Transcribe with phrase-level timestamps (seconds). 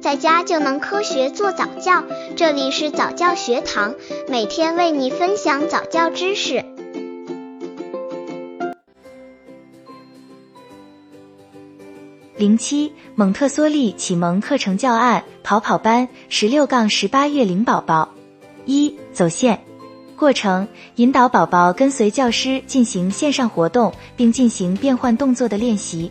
[0.00, 2.02] 在家就能科学做早教。
[2.34, 3.94] 这里是早教学堂，
[4.28, 6.64] 每天为你分享早教知识。
[12.38, 18.08] 零七蒙特梭利启蒙课程教案跑跑班十六杠十八月龄宝宝
[18.64, 19.60] 一走线
[20.16, 26.10] 过程引导宝宝跟随教师进行线上活动，并进行变换动作的练习。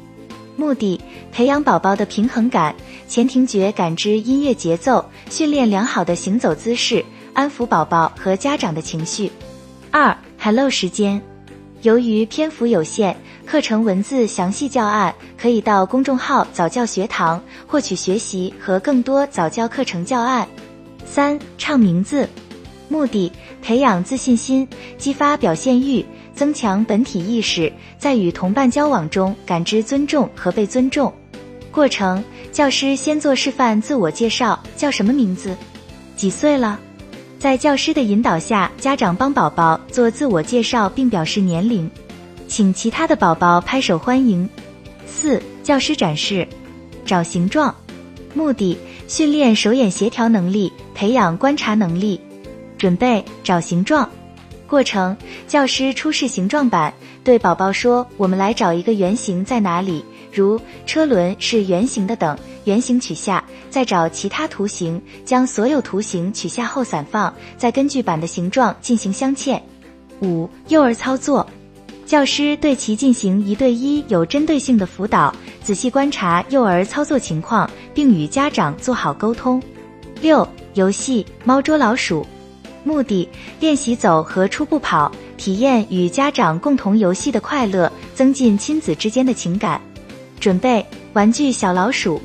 [0.55, 0.99] 目的
[1.31, 2.75] 培养宝宝的平衡感，
[3.09, 7.03] 前庭觉感知音乐节奏，训练良好的行走姿势，
[7.33, 9.31] 安抚宝宝和家长的情绪。
[9.89, 11.19] 二，Hello 时间。
[11.81, 13.15] 由于篇幅有限，
[13.47, 20.47] 课程文字详细教案可以到公众号早教学堂获取学习和更多早教课程教案。
[21.03, 22.29] 三，唱名字。
[22.89, 24.67] 目的培养自信心，
[24.99, 26.05] 激发表现欲。
[26.35, 31.11] 增强本体意识，在与同伴交往中感知尊重和被尊重。
[31.71, 35.55] 过程：教师先做示范自我介绍，叫什么名字？
[36.15, 36.79] 几岁了？
[37.37, 41.89] 在教师的引导下，家长帮宝宝做自我介绍并表示年龄，
[42.47, 44.49] 请其他的宝宝拍手欢迎。
[45.07, 46.47] 四、教师展示，
[47.05, 47.73] 找形状。
[48.33, 52.19] 目的：训练手眼协调能力，培养观察能力。
[52.77, 54.09] 准备找形状。
[54.67, 55.15] 过程：
[55.47, 60.03] 教师出示形状板，对宝宝说：“我们来找一个圆形在哪里？
[60.31, 69.59] 如车轮是圆形的等，圆形取下，再找其他图形，将所有图形取下后散放，再根据板的形状进行镶嵌。”
[70.21, 71.47] 五、幼儿操作，
[72.05, 79.61] 教师对其进行一对一有针对性的辅导，仔细观察幼儿操作情况，并与家长做好沟通。
[80.21, 82.25] 六、游戏猫捉老鼠。
[82.83, 83.27] 目的
[83.59, 89.79] 练习走和初步跑，体验与家长共同游戏的快乐，增进亲子之间的情感。
[90.39, 92.21] 准备玩具小老鼠。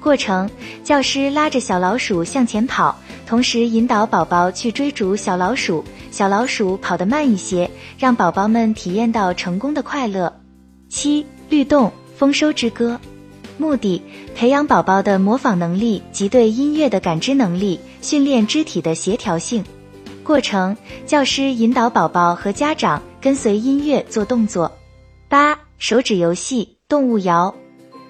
[0.00, 0.48] 过程：
[0.82, 5.84] 教师拉着小老鼠向前跑，同时引导宝宝去追逐小老鼠。
[6.10, 10.32] 小老鼠跑得慢一些，让宝宝们体验到成功的快乐。
[10.88, 12.98] 七律动丰收之歌。
[13.58, 14.02] 目的
[14.34, 19.62] 培养宝宝的模仿能力及对音乐的感知能力，训练肢体的协调性。
[20.24, 20.74] 过程：
[21.06, 24.72] 教师引导宝宝和家长跟随音乐做动作。
[25.28, 27.54] 八、手指游戏动物摇。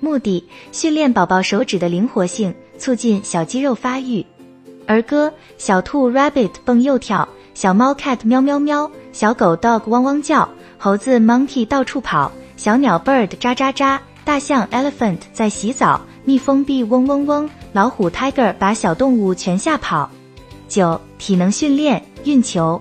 [0.01, 4.25] 目的：训练宝宝手指的灵活性，促进小肌肉发育。
[4.87, 10.49] 儿歌：小兔 rabbit 蹦又跳，小猫 cat 喵喵喵，小狗 dog 汪汪叫，
[10.79, 20.11] 猴子 monkey 到处跑，小鸟 bird 喳喳喳，大象 elephant 在洗澡，蜜蜂 bee 嗡嗡嗡，老虎 tiger 把小动物全吓跑。
[20.69, 22.03] 九、体能训练。
[22.25, 22.81] 运球，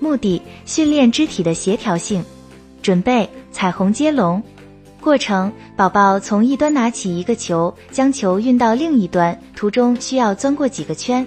[0.00, 2.24] 目的训练肢体的协调性。
[2.82, 4.42] 准备彩虹接龙，
[5.02, 11.26] 过程宝宝从一端拿起一个球，将球运到另一端，途中需要钻过几个圈。